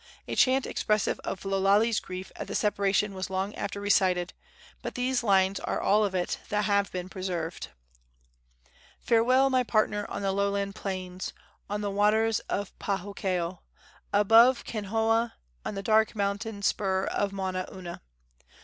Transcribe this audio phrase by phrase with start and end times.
[0.27, 4.33] A chant expressive of Lo Lale's grief at the separation was long after recited,
[4.81, 7.67] but these lines are all of it that have been preserved:
[8.99, 11.33] "Farewell, my partner on the lowland plains,
[11.69, 13.59] On the waters of Pohakeo,
[14.11, 15.33] Above Kanehoa,
[15.63, 18.01] On the dark mountain spur of Mauna una!